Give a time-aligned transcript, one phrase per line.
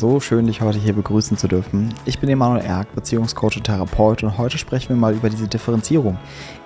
[0.00, 1.92] So schön, dich heute hier begrüßen zu dürfen.
[2.04, 6.16] Ich bin Emanuel Erk, Beziehungscoach und Therapeut und heute sprechen wir mal über diese Differenzierung.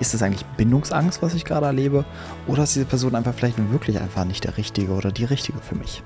[0.00, 2.04] Ist es eigentlich Bindungsangst, was ich gerade erlebe,
[2.46, 5.76] oder ist diese Person einfach vielleicht wirklich einfach nicht der Richtige oder die Richtige für
[5.76, 6.02] mich?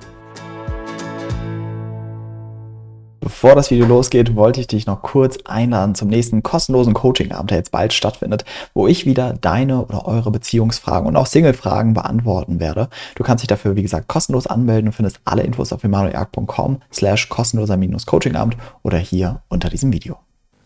[3.27, 7.57] Bevor das Video losgeht, wollte ich dich noch kurz einladen zum nächsten kostenlosen Coaching-Abend, der
[7.57, 12.87] jetzt bald stattfindet, wo ich wieder deine oder eure Beziehungsfragen und auch Single-Fragen beantworten werde.
[13.15, 17.27] Du kannst dich dafür, wie gesagt, kostenlos anmelden und findest alle Infos auf emanueljagd.com slash
[17.27, 20.15] kostenloser-Coaching-Abend oder hier unter diesem Video.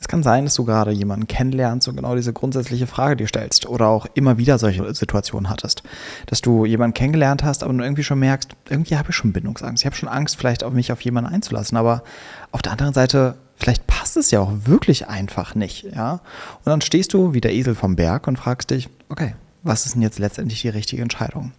[0.02, 3.68] Es kann sein, dass du gerade jemanden kennenlernst und genau diese grundsätzliche Frage dir stellst
[3.68, 5.84] oder auch immer wieder solche Situationen hattest.
[6.26, 9.84] Dass du jemanden kennengelernt hast, aber du irgendwie schon merkst, irgendwie habe ich schon Bindungsangst.
[9.84, 11.78] Ich habe schon Angst, vielleicht auf mich auf jemanden einzulassen.
[11.78, 12.04] Aber
[12.52, 15.84] auf der anderen Seite, vielleicht passt es ja auch wirklich einfach nicht.
[15.84, 16.14] Ja?
[16.14, 19.96] Und dann stehst du wie der Esel vom Berg und fragst dich, okay, was ist
[19.96, 21.52] denn jetzt letztendlich die richtige Entscheidung?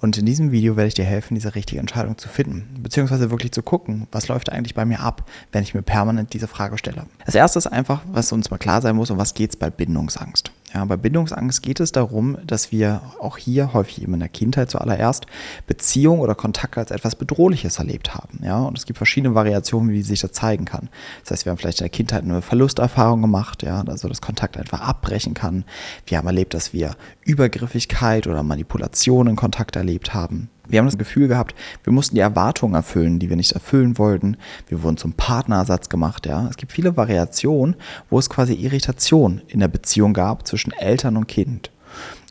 [0.00, 3.52] Und in diesem Video werde ich dir helfen, diese richtige Entscheidung zu finden, beziehungsweise wirklich
[3.52, 7.06] zu gucken, was läuft eigentlich bei mir ab, wenn ich mir permanent diese Frage stelle.
[7.24, 10.50] Als erstes einfach, was uns mal klar sein muss, um was geht es bei Bindungsangst.
[10.74, 14.70] Ja, bei Bindungsangst geht es darum, dass wir auch hier häufig eben in der Kindheit
[14.70, 15.26] zuallererst
[15.68, 18.40] Beziehung oder Kontakt als etwas Bedrohliches erlebt haben.
[18.42, 20.88] Ja, und es gibt verschiedene Variationen, wie sich das zeigen kann.
[21.22, 24.56] Das heißt, wir haben vielleicht in der Kindheit eine Verlusterfahrung gemacht, ja, also das Kontakt
[24.56, 25.64] einfach abbrechen kann.
[26.06, 30.50] Wir haben erlebt, dass wir Übergriffigkeit oder Manipulation in Kontakt erlebt haben.
[30.66, 34.36] Wir haben das Gefühl gehabt, wir mussten die Erwartungen erfüllen, die wir nicht erfüllen wollten.
[34.68, 36.26] Wir wurden zum Partnerersatz gemacht.
[36.26, 36.46] Ja.
[36.48, 37.76] Es gibt viele Variationen,
[38.10, 41.70] wo es quasi Irritation in der Beziehung gab zwischen Eltern und Kind.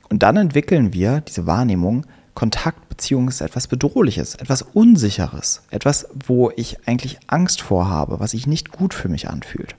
[0.09, 6.87] Und dann entwickeln wir diese Wahrnehmung, Kontaktbeziehung ist etwas Bedrohliches, etwas Unsicheres, etwas, wo ich
[6.87, 9.75] eigentlich Angst vorhabe, was sich nicht gut für mich anfühlt.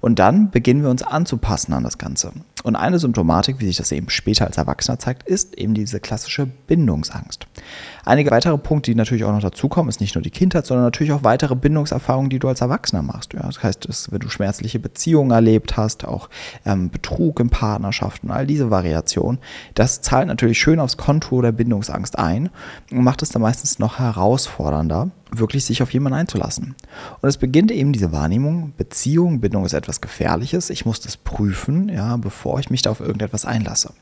[0.00, 2.32] Und dann beginnen wir uns anzupassen an das Ganze.
[2.64, 6.46] Und eine Symptomatik, wie sich das eben später als Erwachsener zeigt, ist eben diese klassische
[6.46, 7.46] Bindungsangst.
[8.04, 11.12] Einige weitere Punkte, die natürlich auch noch dazukommen, ist nicht nur die Kindheit, sondern natürlich
[11.12, 13.32] auch weitere Bindungserfahrungen, die du als Erwachsener machst.
[13.32, 16.28] Ja, das heißt, dass, wenn du schmerzliche Beziehungen erlebt hast, auch
[16.64, 19.38] ähm, Betrug in Partnerschaften, all diese Variationen,
[19.74, 22.50] das zahlt natürlich schön aufs Konto der Bindungsangst ein
[22.90, 26.74] und macht es dann meistens noch herausfordernder, wirklich sich auf jemanden einzulassen.
[27.20, 31.88] Und es beginnt eben diese Wahrnehmung, Beziehung, Bindung ist etwas Gefährliches, ich muss das prüfen,
[31.88, 33.92] ja, bevor ich mich da auf irgendetwas einlasse.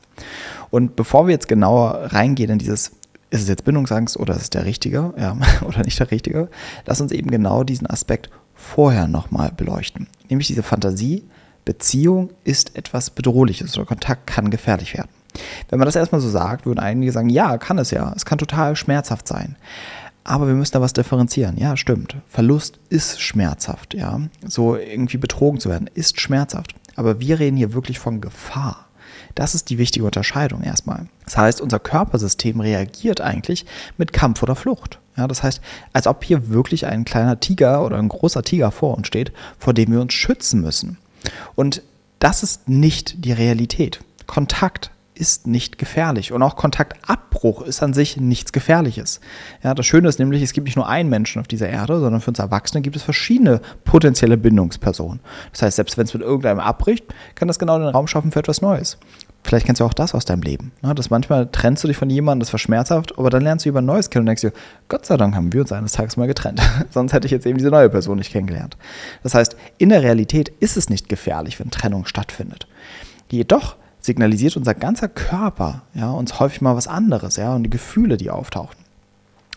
[0.69, 2.91] Und bevor wir jetzt genauer reingehen in dieses,
[3.29, 6.49] ist es jetzt Bindungsangst oder ist es der Richtige, ja, oder nicht der Richtige,
[6.85, 10.07] lass uns eben genau diesen Aspekt vorher nochmal beleuchten.
[10.29, 11.23] Nämlich diese Fantasie,
[11.65, 15.09] Beziehung ist etwas Bedrohliches oder Kontakt kann gefährlich werden.
[15.69, 18.37] Wenn man das erstmal so sagt, würden einige sagen, ja, kann es ja, es kann
[18.37, 19.57] total schmerzhaft sein.
[20.27, 21.57] Aber wir müssen da was differenzieren.
[21.57, 22.17] Ja, stimmt.
[22.27, 23.93] Verlust ist schmerzhaft.
[23.93, 26.75] Ja, so irgendwie betrogen zu werden ist schmerzhaft.
[26.97, 28.87] Aber wir reden hier wirklich von Gefahr.
[29.35, 31.07] Das ist die wichtige Unterscheidung erstmal.
[31.23, 33.65] Das heißt, unser Körpersystem reagiert eigentlich
[33.97, 34.99] mit Kampf oder Flucht.
[35.15, 35.61] Ja, das heißt,
[35.93, 39.73] als ob hier wirklich ein kleiner Tiger oder ein großer Tiger vor uns steht, vor
[39.73, 40.97] dem wir uns schützen müssen.
[41.55, 41.83] Und
[42.19, 44.01] das ist nicht die Realität.
[44.25, 46.31] Kontakt ist nicht gefährlich.
[46.31, 49.19] Und auch Kontaktabbruch ist an sich nichts Gefährliches.
[49.63, 52.21] Ja, das Schöne ist nämlich, es gibt nicht nur einen Menschen auf dieser Erde, sondern
[52.21, 55.19] für uns Erwachsene gibt es verschiedene potenzielle Bindungspersonen.
[55.51, 57.05] Das heißt, selbst wenn es mit irgendeinem abbricht,
[57.35, 58.97] kann das genau den Raum schaffen für etwas Neues.
[59.43, 60.73] Vielleicht kennst du auch das aus deinem Leben.
[60.81, 60.93] Ne?
[60.93, 63.87] Dass manchmal trennst du dich von jemandem, das war schmerzhaft, aber dann lernst du jemand
[63.87, 64.51] Neues kennen und denkst dir,
[64.89, 66.61] Gott sei Dank haben wir uns eines Tages mal getrennt.
[66.89, 68.75] Sonst hätte ich jetzt eben diese neue Person nicht kennengelernt.
[69.23, 72.67] Das heißt, in der Realität ist es nicht gefährlich, wenn Trennung stattfindet.
[73.31, 78.17] Jedoch signalisiert unser ganzer Körper ja, uns häufig mal was anderes, ja, und die Gefühle,
[78.17, 78.77] die auftauchen.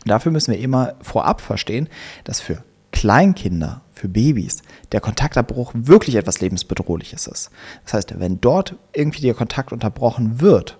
[0.05, 1.89] Dafür müssen wir immer vorab verstehen,
[2.25, 4.63] dass für Kleinkinder, für Babys,
[4.93, 7.51] der Kontaktabbruch wirklich etwas lebensbedrohliches ist.
[7.85, 10.79] Das heißt, wenn dort irgendwie der Kontakt unterbrochen wird,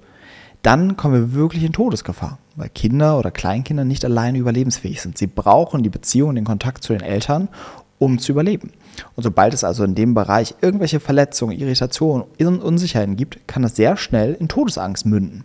[0.63, 5.17] dann kommen wir wirklich in Todesgefahr, weil Kinder oder Kleinkinder nicht alleine überlebensfähig sind.
[5.17, 7.49] Sie brauchen die Beziehung, den Kontakt zu den Eltern,
[8.01, 8.73] um zu überleben.
[9.15, 13.97] Und sobald es also in dem Bereich irgendwelche Verletzungen, Irritationen, Unsicherheiten gibt, kann das sehr
[13.97, 15.45] schnell in Todesangst münden.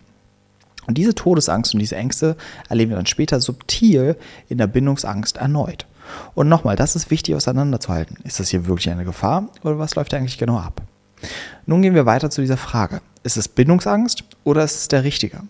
[0.87, 2.37] Und diese Todesangst und diese Ängste
[2.69, 4.15] erleben wir dann später subtil
[4.49, 5.85] in der Bindungsangst erneut.
[6.33, 8.17] Und nochmal, das ist wichtig auseinanderzuhalten.
[8.23, 10.81] Ist das hier wirklich eine Gefahr oder was läuft eigentlich genau ab?
[11.65, 13.01] Nun gehen wir weiter zu dieser Frage.
[13.23, 15.41] Ist es Bindungsangst oder ist es der Richtige?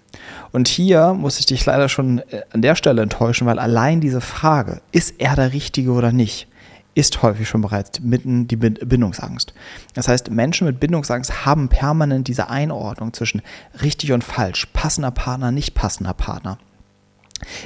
[0.54, 4.22] Und hier muss ich dich leider schon äh, an der Stelle enttäuschen, weil allein diese
[4.22, 6.48] Frage, ist er der Richtige oder nicht,
[6.96, 9.54] ist häufig schon bereits mitten die Bindungsangst.
[9.94, 13.42] Das heißt, Menschen mit Bindungsangst haben permanent diese Einordnung zwischen
[13.82, 16.58] richtig und falsch, passender Partner, nicht passender Partner.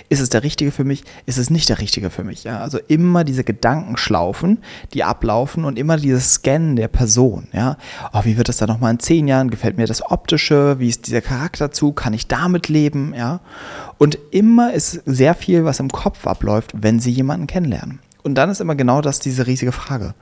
[0.10, 1.04] Ist es der Richtige für mich?
[1.28, 2.44] Ist es nicht der Richtige für mich?
[2.44, 4.58] Ja, also immer diese Gedankenschlaufen,
[4.96, 7.48] die ablaufen und immer dieses Scannen der Person.
[7.54, 7.78] Ja,
[8.12, 9.52] oh, wie wird das dann nochmal in zehn Jahren?
[9.52, 10.80] Gefällt mir das Optische?
[10.80, 11.92] Wie ist dieser Charakter zu?
[11.92, 13.14] Kann ich damit leben?
[13.16, 13.42] Ja,
[14.00, 18.00] und immer ist sehr viel, was im Kopf abläuft, wenn Sie jemanden kennenlernen.
[18.30, 20.14] Und dann ist immer genau das diese riesige Frage.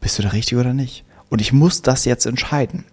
[0.00, 1.04] Bist du der Richtige oder nicht?
[1.28, 2.86] Und ich muss das jetzt entscheiden.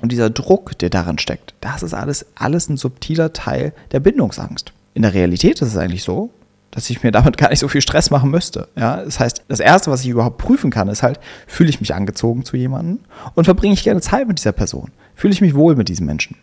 [0.00, 4.72] Und dieser Druck, der daran steckt, das ist alles, alles ein subtiler Teil der Bindungsangst.
[4.94, 6.30] In der Realität ist es eigentlich so,
[6.70, 8.66] dass ich mir damit gar nicht so viel Stress machen müsste.
[8.76, 11.94] Ja, das heißt, das Erste, was ich überhaupt prüfen kann, ist halt, fühle ich mich
[11.94, 13.00] angezogen zu jemandem
[13.34, 14.90] und verbringe ich gerne Zeit mit dieser Person?
[15.14, 16.38] Fühle ich mich wohl mit diesem Menschen?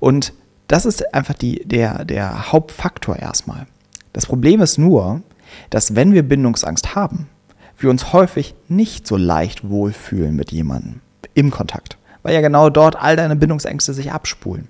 [0.00, 0.32] Und
[0.66, 3.66] das ist einfach die, der, der Hauptfaktor erstmal.
[4.14, 5.20] Das Problem ist nur,
[5.70, 7.28] dass wenn wir Bindungsangst haben,
[7.78, 11.00] wir uns häufig nicht so leicht wohlfühlen mit jemandem
[11.34, 14.68] im Kontakt, weil ja genau dort all deine Bindungsängste sich abspulen.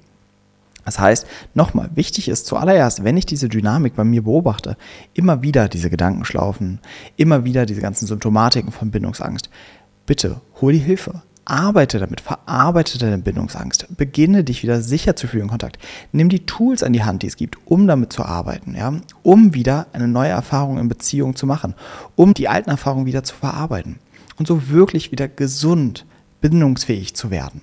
[0.84, 4.76] Das heißt, nochmal, wichtig ist zuallererst, wenn ich diese Dynamik bei mir beobachte,
[5.12, 6.80] immer wieder diese Gedankenschlaufen,
[7.16, 9.50] immer wieder diese ganzen Symptomatiken von Bindungsangst.
[10.06, 11.20] Bitte hol die Hilfe.
[11.48, 15.78] Arbeite damit, verarbeite deine Bindungsangst, beginne dich wieder sicher zu fühlen in Kontakt.
[16.12, 18.92] Nimm die Tools an die Hand, die es gibt, um damit zu arbeiten, ja,
[19.22, 21.74] um wieder eine neue Erfahrung in Beziehung zu machen,
[22.16, 23.98] um die alten Erfahrungen wieder zu verarbeiten
[24.38, 26.04] und so wirklich wieder gesund,
[26.42, 27.62] bindungsfähig zu werden.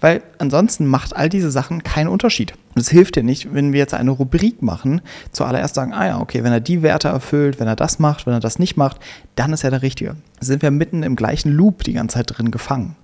[0.00, 2.54] Weil ansonsten macht all diese Sachen keinen Unterschied.
[2.74, 6.20] Und es hilft dir nicht, wenn wir jetzt eine Rubrik machen, zuallererst sagen, ah ja,
[6.20, 8.98] okay, wenn er die Werte erfüllt, wenn er das macht, wenn er das nicht macht,
[9.34, 10.16] dann ist er der Richtige.
[10.40, 12.96] Sind wir mitten im gleichen Loop die ganze Zeit drin gefangen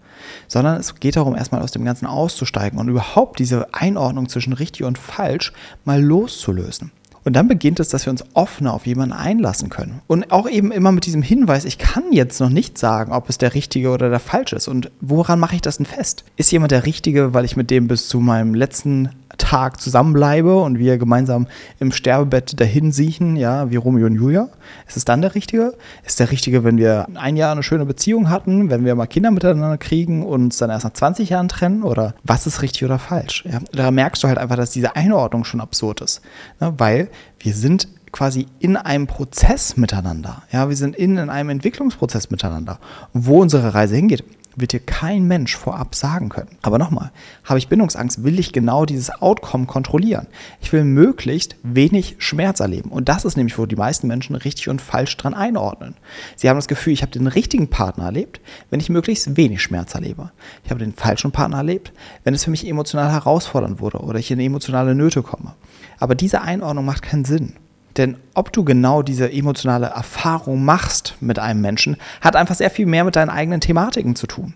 [0.48, 4.84] sondern es geht darum, erstmal aus dem Ganzen auszusteigen und überhaupt diese Einordnung zwischen richtig
[4.84, 5.52] und falsch
[5.84, 6.92] mal loszulösen.
[7.24, 10.00] Und dann beginnt es, dass wir uns offener auf jemanden einlassen können.
[10.08, 13.38] Und auch eben immer mit diesem Hinweis, ich kann jetzt noch nicht sagen, ob es
[13.38, 14.66] der Richtige oder der Falsche ist.
[14.66, 16.25] Und woran mache ich das denn fest?
[16.36, 20.79] Ist jemand der Richtige, weil ich mit dem bis zu meinem letzten Tag zusammenbleibe und
[20.79, 21.46] wir gemeinsam
[21.79, 24.49] im Sterbebett dahin siechen, ja, wie Romeo und Julia?
[24.87, 25.75] Ist es dann der Richtige?
[26.05, 29.31] Ist der Richtige, wenn wir ein Jahr eine schöne Beziehung hatten, wenn wir mal Kinder
[29.31, 31.82] miteinander kriegen und uns dann erst nach 20 Jahren trennen?
[31.82, 33.44] Oder was ist richtig oder falsch?
[33.50, 36.23] Ja, da merkst du halt einfach, dass diese Einordnung schon absurd ist.
[36.61, 36.75] Ne?
[36.78, 37.08] Weil
[37.38, 40.43] wir sind quasi in einem Prozess miteinander.
[40.53, 42.79] Ja, wir sind in, in einem Entwicklungsprozess miteinander.
[43.12, 44.25] wo unsere Reise hingeht,
[44.56, 46.59] wird dir kein Mensch vorab sagen können.
[46.62, 47.11] Aber nochmal,
[47.44, 50.26] habe ich Bindungsangst, will ich genau dieses Outcome kontrollieren.
[50.61, 52.91] Ich will möglichst wenig Schmerz erleben.
[52.91, 55.94] Und das ist nämlich, wo die meisten Menschen richtig und falsch dran einordnen.
[56.37, 59.94] Sie haben das Gefühl, ich habe den richtigen Partner erlebt, wenn ich möglichst wenig Schmerz
[59.94, 60.32] erlebe.
[60.64, 61.93] Ich habe den falschen Partner erlebt,
[62.25, 65.55] wenn es für mich emotional herausfordernd wurde oder ich in emotionale Nöte komme.
[65.99, 67.55] Aber diese Einordnung macht keinen Sinn.
[67.96, 72.86] Denn ob du genau diese emotionale Erfahrung machst mit einem Menschen, hat einfach sehr viel
[72.86, 74.54] mehr mit deinen eigenen Thematiken zu tun.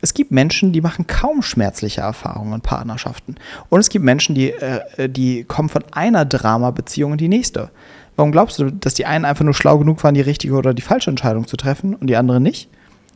[0.00, 3.34] Es gibt Menschen, die machen kaum schmerzliche Erfahrungen in Partnerschaften.
[3.68, 7.70] Und es gibt Menschen, die, äh, die kommen von einer Drama-Beziehung in die nächste.
[8.14, 10.82] Warum glaubst du, dass die einen einfach nur schlau genug waren, die richtige oder die
[10.82, 12.68] falsche Entscheidung zu treffen und die anderen nicht?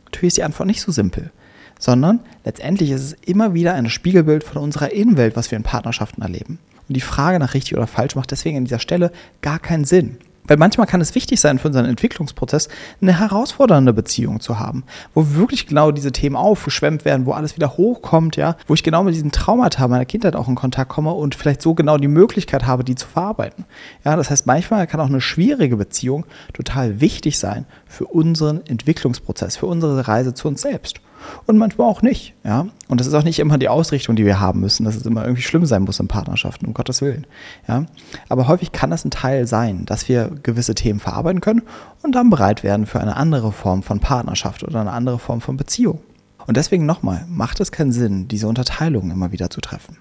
[0.05, 1.31] Natürlich ist die Antwort nicht so simpel.
[1.79, 6.21] Sondern letztendlich ist es immer wieder ein Spiegelbild von unserer Innenwelt, was wir in Partnerschaften
[6.21, 6.59] erleben.
[6.87, 10.17] Und die Frage nach richtig oder falsch macht deswegen an dieser Stelle gar keinen Sinn.
[10.45, 12.67] Weil manchmal kann es wichtig sein für unseren Entwicklungsprozess,
[13.01, 14.83] eine herausfordernde Beziehung zu haben,
[15.13, 19.03] wo wirklich genau diese Themen aufgeschwemmt werden, wo alles wieder hochkommt, ja, wo ich genau
[19.03, 22.65] mit diesen Traumata meiner Kindheit auch in Kontakt komme und vielleicht so genau die Möglichkeit
[22.65, 23.65] habe, die zu verarbeiten.
[24.03, 29.55] Ja, das heißt, manchmal kann auch eine schwierige Beziehung total wichtig sein für unseren Entwicklungsprozess,
[29.55, 30.99] für unsere Reise zu uns selbst
[31.45, 32.33] und manchmal auch nicht.
[32.43, 32.67] Ja?
[32.87, 35.23] Und das ist auch nicht immer die Ausrichtung, die wir haben müssen, dass es immer
[35.23, 37.27] irgendwie schlimm sein muss in Partnerschaften, um Gottes Willen.
[37.67, 37.85] Ja?
[38.29, 41.63] Aber häufig kann das ein Teil sein, dass wir gewisse Themen verarbeiten können
[42.01, 45.57] und dann bereit werden für eine andere Form von Partnerschaft oder eine andere Form von
[45.57, 45.99] Beziehung.
[46.45, 49.97] Und deswegen nochmal, macht es keinen Sinn, diese Unterteilung immer wieder zu treffen.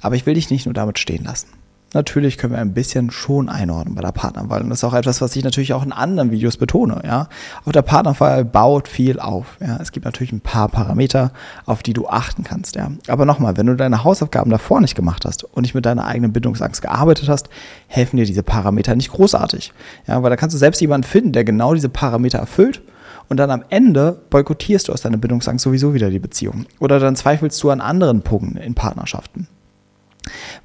[0.00, 1.48] Aber ich will dich nicht nur damit stehen lassen.
[1.92, 4.62] Natürlich können wir ein bisschen schon einordnen bei der Partnerwahl.
[4.62, 7.00] Und das ist auch etwas, was ich natürlich auch in anderen Videos betone.
[7.04, 7.28] Ja?
[7.64, 9.56] Auch der Partnerwahl baut viel auf.
[9.60, 9.78] Ja?
[9.80, 11.32] Es gibt natürlich ein paar Parameter,
[11.66, 12.76] auf die du achten kannst.
[12.76, 12.92] Ja?
[13.08, 16.32] Aber nochmal, wenn du deine Hausaufgaben davor nicht gemacht hast und nicht mit deiner eigenen
[16.32, 17.48] Bindungsangst gearbeitet hast,
[17.88, 19.72] helfen dir diese Parameter nicht großartig.
[20.06, 20.22] Ja?
[20.22, 22.82] Weil da kannst du selbst jemanden finden, der genau diese Parameter erfüllt
[23.28, 26.66] und dann am Ende boykottierst du aus deiner Bindungsangst sowieso wieder die Beziehung.
[26.78, 29.48] Oder dann zweifelst du an anderen Punkten in Partnerschaften.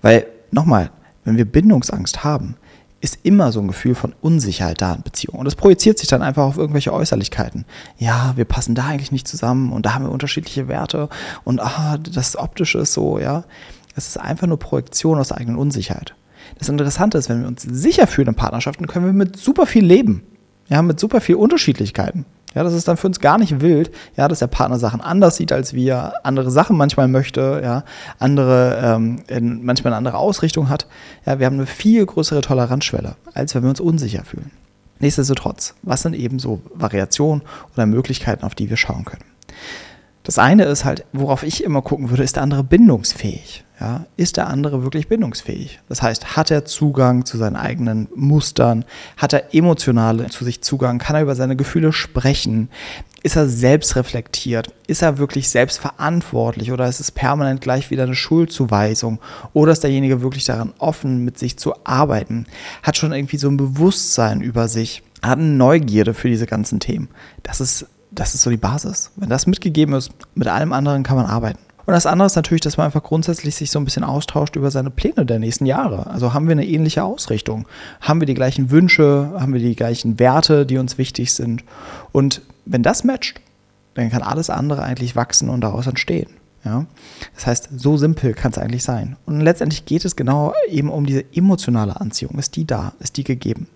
[0.02, 0.90] Weil, nochmal,
[1.26, 2.56] wenn wir Bindungsangst haben,
[3.02, 5.40] ist immer so ein Gefühl von Unsicherheit da in Beziehungen.
[5.40, 7.66] Und das projiziert sich dann einfach auf irgendwelche Äußerlichkeiten.
[7.98, 11.10] Ja, wir passen da eigentlich nicht zusammen und da haben wir unterschiedliche Werte
[11.44, 13.44] und ah, das Optische ist so, ja.
[13.98, 16.16] Es ist einfach nur Projektion aus der eigenen Unsicherheit.
[16.60, 19.86] Das Interessante ist, wenn wir uns sicher fühlen in Partnerschaften, können wir mit super viel
[19.86, 20.24] leben.
[20.68, 22.26] Ja, mit super viel Unterschiedlichkeiten.
[22.56, 25.36] Ja, das ist dann für uns gar nicht wild, ja, dass der Partner Sachen anders
[25.36, 27.84] sieht als wir, andere Sachen manchmal möchte, ja,
[28.18, 30.88] andere, ähm, in, manchmal eine andere Ausrichtung hat.
[31.26, 34.52] Ja, wir haben eine viel größere Toleranzschwelle, als wenn wir uns unsicher fühlen.
[35.00, 37.44] Nichtsdestotrotz, was sind eben so Variationen
[37.74, 39.35] oder Möglichkeiten, auf die wir schauen können?
[40.26, 43.64] Das eine ist halt, worauf ich immer gucken würde, ist der andere bindungsfähig?
[43.80, 45.82] Ja, ist der andere wirklich bindungsfähig?
[45.90, 48.86] Das heißt, hat er Zugang zu seinen eigenen Mustern?
[49.18, 50.98] Hat er emotionale zu sich Zugang?
[50.98, 52.70] Kann er über seine Gefühle sprechen?
[53.22, 54.74] Ist er selbstreflektiert?
[54.88, 59.20] Ist er wirklich selbstverantwortlich oder ist es permanent gleich wieder eine Schuldzuweisung?
[59.52, 62.48] Oder ist derjenige wirklich daran offen, mit sich zu arbeiten?
[62.82, 65.04] Hat schon irgendwie so ein Bewusstsein über sich?
[65.22, 67.10] Hat eine Neugierde für diese ganzen Themen?
[67.44, 69.12] Das ist das ist so die Basis.
[69.16, 71.60] Wenn das mitgegeben ist, mit allem anderen kann man arbeiten.
[71.86, 74.72] Und das andere ist natürlich, dass man einfach grundsätzlich sich so ein bisschen austauscht über
[74.72, 76.08] seine Pläne der nächsten Jahre.
[76.08, 77.68] Also haben wir eine ähnliche Ausrichtung?
[78.02, 79.32] Haben wir die gleichen Wünsche?
[79.38, 81.64] Haben wir die gleichen Werte, die uns wichtig sind?
[82.12, 83.40] Und wenn das matcht,
[83.94, 86.30] dann kann alles andere eigentlich wachsen und daraus entstehen.
[86.66, 86.86] Ja?
[87.36, 89.16] Das heißt, so simpel kann es eigentlich sein.
[89.26, 92.38] Und letztendlich geht es genau eben um diese emotionale Anziehung.
[92.38, 92.94] Ist die da?
[93.00, 93.68] Ist die gegeben?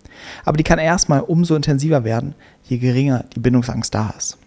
[0.44, 4.38] Aber die kann erstmal umso intensiver werden, je geringer die Bindungsangst da ist.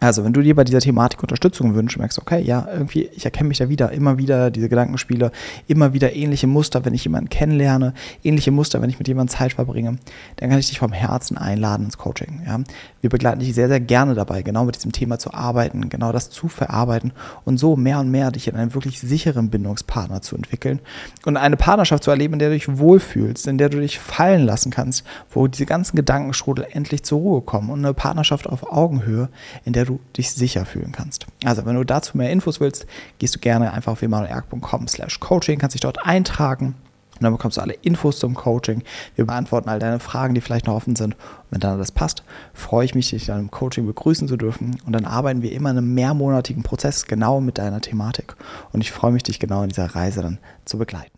[0.00, 3.48] Also, wenn du dir bei dieser Thematik Unterstützung wünschst, merkst, okay, ja, irgendwie, ich erkenne
[3.48, 5.32] mich da wieder, immer wieder diese Gedankenspiele,
[5.66, 9.54] immer wieder ähnliche Muster, wenn ich jemanden kennenlerne, ähnliche Muster, wenn ich mit jemandem Zeit
[9.54, 9.98] verbringe,
[10.36, 12.42] dann kann ich dich vom Herzen einladen ins Coaching.
[12.46, 12.60] Ja?
[13.00, 16.30] Wir begleiten dich sehr, sehr gerne dabei, genau mit diesem Thema zu arbeiten, genau das
[16.30, 17.12] zu verarbeiten
[17.44, 20.78] und so mehr und mehr dich in einen wirklich sicheren Bindungspartner zu entwickeln
[21.26, 24.44] und eine Partnerschaft zu erleben, in der du dich wohlfühlst, in der du dich fallen
[24.44, 29.28] lassen kannst, wo diese ganzen Gedankenstrudel endlich zur Ruhe kommen und eine Partnerschaft auf Augenhöhe,
[29.64, 31.26] in der du dich sicher fühlen kannst.
[31.44, 32.86] Also, wenn du dazu mehr Infos willst,
[33.18, 36.74] gehst du gerne einfach auf emanuelerg.com slash coaching, kannst dich dort eintragen
[37.18, 38.82] und dann bekommst du alle Infos zum Coaching.
[39.16, 41.14] Wir beantworten all deine Fragen, die vielleicht noch offen sind.
[41.14, 42.22] Und wenn dann alles passt,
[42.54, 44.78] freue ich mich, dich dann im Coaching begrüßen zu dürfen.
[44.86, 48.36] Und dann arbeiten wir immer in einem mehrmonatigen Prozess genau mit deiner Thematik.
[48.72, 51.17] Und ich freue mich, dich genau in dieser Reise dann zu begleiten.